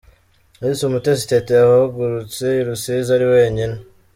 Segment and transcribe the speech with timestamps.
[0.59, 3.75] Miss Umutesi Teta yahagurutse i Rusizi ari wenyine.